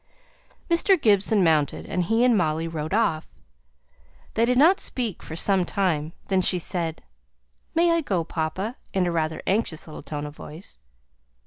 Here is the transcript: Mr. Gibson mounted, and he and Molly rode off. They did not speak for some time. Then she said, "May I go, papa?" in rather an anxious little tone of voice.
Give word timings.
Mr. 0.67 0.99
Gibson 0.99 1.43
mounted, 1.43 1.85
and 1.85 2.05
he 2.05 2.23
and 2.23 2.35
Molly 2.35 2.67
rode 2.67 2.91
off. 2.91 3.27
They 4.33 4.45
did 4.45 4.57
not 4.57 4.79
speak 4.79 5.21
for 5.21 5.35
some 5.35 5.63
time. 5.63 6.13
Then 6.27 6.41
she 6.41 6.57
said, 6.57 7.03
"May 7.75 7.91
I 7.91 8.01
go, 8.01 8.23
papa?" 8.23 8.77
in 8.95 9.07
rather 9.11 9.35
an 9.37 9.43
anxious 9.45 9.85
little 9.85 10.01
tone 10.01 10.25
of 10.25 10.35
voice. 10.35 10.79